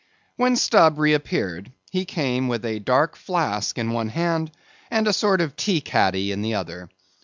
[0.35, 4.49] When Stubb reappeared, he came with a dark flask in one hand,
[4.89, 6.89] and a sort of tea caddy in the other.